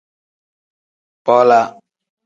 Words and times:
Bola. 1.25 1.61